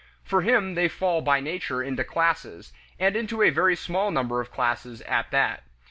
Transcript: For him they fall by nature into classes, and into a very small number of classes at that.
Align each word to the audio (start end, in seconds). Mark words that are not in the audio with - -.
For 0.23 0.41
him 0.41 0.73
they 0.73 0.87
fall 0.87 1.21
by 1.21 1.41
nature 1.41 1.83
into 1.83 2.03
classes, 2.03 2.73
and 2.97 3.15
into 3.15 3.43
a 3.43 3.51
very 3.51 3.75
small 3.75 4.09
number 4.09 4.41
of 4.41 4.51
classes 4.51 5.01
at 5.03 5.29
that. 5.29 5.61